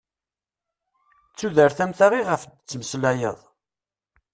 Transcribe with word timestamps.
D 1.31 1.33
tudert 1.37 1.77
am 1.85 1.91
ta 1.97 2.07
iɣef 2.19 2.43
d-ttmeslayeḍ? 2.45 3.39